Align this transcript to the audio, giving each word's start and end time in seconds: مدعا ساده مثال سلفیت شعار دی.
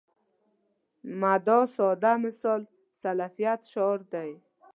مدعا 1.21 1.65
ساده 1.75 2.13
مثال 2.25 2.61
سلفیت 3.03 3.61
شعار 3.71 3.99
دی. 4.11 4.31